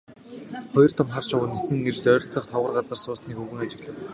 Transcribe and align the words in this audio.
Хоёр 0.73 0.91
том 0.99 1.07
хар 1.13 1.25
шувуу 1.29 1.49
нисэн 1.51 1.87
ирж 1.89 2.03
ойролцоох 2.11 2.45
товгор 2.51 2.71
газарт 2.77 3.01
суусныг 3.03 3.37
өвгөн 3.43 3.63
ажиглав. 3.65 3.95